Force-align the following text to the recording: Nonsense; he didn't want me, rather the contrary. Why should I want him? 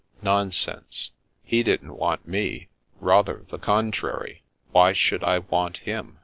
Nonsense; 0.23 1.11
he 1.43 1.61
didn't 1.61 1.95
want 1.95 2.27
me, 2.27 2.69
rather 2.99 3.45
the 3.51 3.59
contrary. 3.59 4.41
Why 4.71 4.93
should 4.93 5.23
I 5.23 5.37
want 5.37 5.77
him? 5.77 6.17